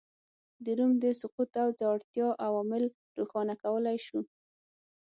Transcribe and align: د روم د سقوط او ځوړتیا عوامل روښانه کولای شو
د 0.63 0.65
روم 0.77 0.93
د 1.03 1.05
سقوط 1.21 1.51
او 1.63 1.69
ځوړتیا 1.79 2.27
عوامل 2.45 2.83
روښانه 3.17 3.53
کولای 3.63 3.97
شو 4.05 4.19